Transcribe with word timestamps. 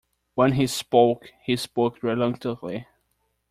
When 0.33 0.53
he 0.53 0.65
spoke, 0.65 1.31
he 1.45 1.55
spoke 1.55 2.01
reluctantly. 2.01 2.87